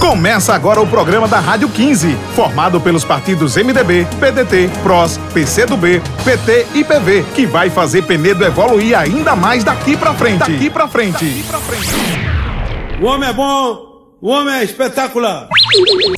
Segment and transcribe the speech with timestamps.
[0.00, 6.66] Começa agora o programa da Rádio 15, formado pelos partidos MDB, PDT, PROS, PCdoB, PT
[6.74, 10.38] e PV, que vai fazer Penedo evoluir ainda mais daqui pra frente.
[10.38, 11.24] Daqui pra frente.
[11.24, 13.00] Daqui pra frente.
[13.00, 13.78] O homem é bom,
[14.20, 15.48] o homem é espetacular.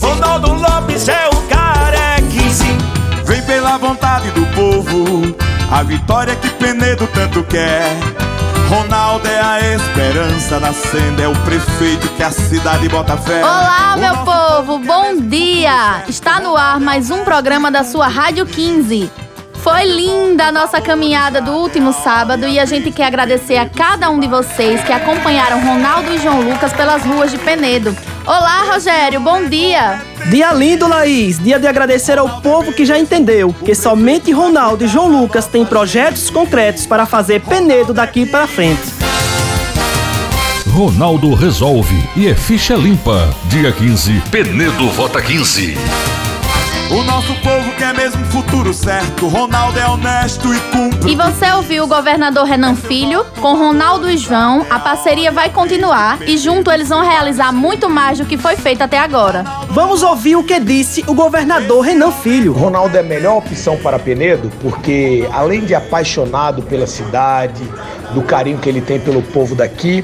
[0.01, 2.67] Ronaldo Lopes é o carequice.
[3.25, 5.35] Vem pela vontade do povo,
[5.71, 7.97] a vitória que Penedo tanto quer.
[8.69, 13.43] Ronaldo é a esperança nascendo, é o prefeito que a cidade bota fé.
[13.43, 16.05] Olá, meu povo, bom dia!
[16.06, 19.10] Está no ar mais um programa da sua Rádio 15.
[19.55, 24.10] Foi linda a nossa caminhada do último sábado e a gente quer agradecer a cada
[24.10, 27.96] um de vocês que acompanharam Ronaldo e João Lucas pelas ruas de Penedo.
[28.28, 30.02] Olá, Rogério, bom dia!
[30.28, 31.38] Dia lindo, Laís.
[31.38, 35.64] Dia de agradecer ao povo que já entendeu que somente Ronaldo e João Lucas têm
[35.64, 38.82] projetos concretos para fazer Penedo daqui para frente.
[40.66, 43.34] Ronaldo resolve e é ficha limpa.
[43.45, 45.79] Dia 15, Penedo vota 15.
[46.91, 49.29] O nosso povo quer mesmo futuro certo.
[49.29, 51.13] Ronaldo é honesto e cumpre.
[51.13, 54.65] E você ouviu o governador Renan Filho com Ronaldo e João.
[54.71, 58.81] A parceria vai continuar e junto eles vão realizar muito mais do que foi feito
[58.81, 59.45] até agora.
[59.69, 62.55] Vamos ouvir o que disse o governador Renan Filho.
[62.55, 67.62] Ronaldo é a melhor opção para Penedo porque, além de apaixonado pela cidade,
[68.15, 70.03] do carinho que ele tem pelo povo daqui,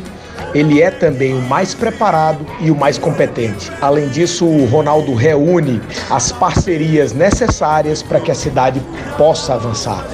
[0.54, 3.72] ele é também o mais preparado e o mais competente.
[3.80, 8.80] Além disso, o Ronaldo reúne as parcerias necessárias para que a cidade
[9.18, 10.06] possa avançar.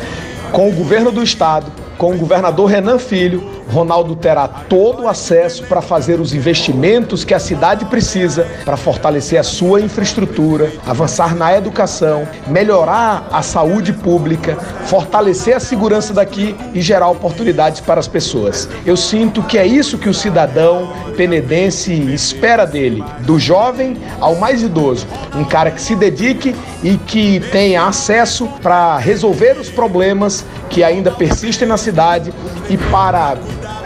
[0.52, 5.64] Com o governo do estado, com o governador Renan Filho, Ronaldo terá todo o acesso
[5.64, 11.56] para fazer os investimentos que a cidade precisa para fortalecer a sua infraestrutura, avançar na
[11.56, 18.68] educação, melhorar a saúde pública, fortalecer a segurança daqui e gerar oportunidades para as pessoas.
[18.84, 24.62] Eu sinto que é isso que o cidadão penedense espera dele, do jovem ao mais
[24.62, 30.82] idoso, um cara que se dedique e que tenha acesso para resolver os problemas que
[30.82, 32.32] ainda persistem na cidade
[32.68, 33.36] e para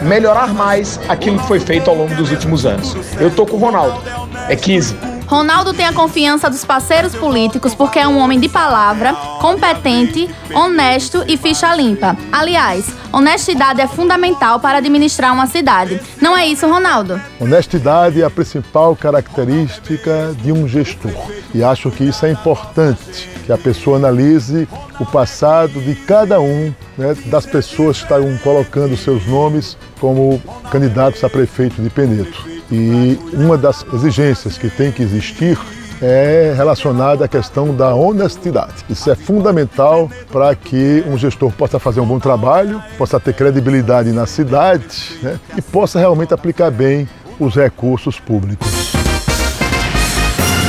[0.05, 2.95] melhorar mais aquilo que foi feito ao longo dos últimos anos.
[3.19, 4.01] Eu tô com o Ronaldo.
[4.49, 5.15] É 15.
[5.27, 11.25] Ronaldo tem a confiança dos parceiros políticos porque é um homem de palavra, competente, honesto
[11.27, 12.17] e ficha limpa.
[12.31, 16.01] Aliás, honestidade é fundamental para administrar uma cidade.
[16.21, 17.21] Não é isso, Ronaldo?
[17.41, 21.13] Honestidade é a principal característica de um gestor.
[21.55, 24.69] E acho que isso é importante, que a pessoa analise
[24.99, 30.41] o passado de cada um né, das pessoas que estão colocando seus nomes como
[30.71, 32.33] candidatos a prefeito de Penedo.
[32.71, 35.59] E uma das exigências que tem que existir
[36.03, 38.85] é relacionada à questão da honestidade.
[38.91, 44.11] Isso é fundamental para que um gestor possa fazer um bom trabalho, possa ter credibilidade
[44.13, 48.74] na cidade né, e possa realmente aplicar bem os recursos públicos.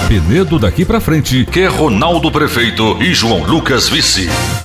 [0.08, 4.30] Penedo daqui para frente, quer Ronaldo prefeito e João Lucas vice.